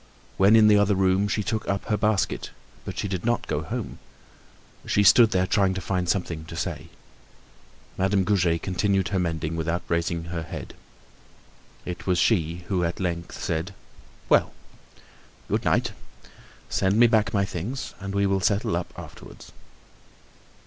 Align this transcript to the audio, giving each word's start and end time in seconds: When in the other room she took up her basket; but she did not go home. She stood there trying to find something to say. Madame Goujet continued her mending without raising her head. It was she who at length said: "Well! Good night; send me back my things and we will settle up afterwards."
When 0.37 0.55
in 0.55 0.67
the 0.67 0.77
other 0.79 0.95
room 0.95 1.27
she 1.27 1.43
took 1.43 1.67
up 1.67 1.85
her 1.85 1.95
basket; 1.95 2.49
but 2.85 2.97
she 2.97 3.07
did 3.07 3.23
not 3.23 3.45
go 3.45 3.61
home. 3.61 3.99
She 4.87 5.03
stood 5.03 5.29
there 5.29 5.45
trying 5.45 5.75
to 5.75 5.79
find 5.79 6.09
something 6.09 6.43
to 6.45 6.55
say. 6.55 6.87
Madame 7.99 8.23
Goujet 8.23 8.63
continued 8.63 9.09
her 9.09 9.19
mending 9.19 9.55
without 9.55 9.83
raising 9.87 10.23
her 10.33 10.41
head. 10.41 10.73
It 11.85 12.07
was 12.07 12.17
she 12.17 12.65
who 12.67 12.83
at 12.83 12.99
length 12.99 13.39
said: 13.39 13.75
"Well! 14.27 14.53
Good 15.47 15.65
night; 15.65 15.91
send 16.67 16.97
me 16.97 17.05
back 17.05 17.31
my 17.31 17.45
things 17.45 17.93
and 17.99 18.15
we 18.15 18.25
will 18.25 18.41
settle 18.41 18.75
up 18.75 18.91
afterwards." 18.97 19.51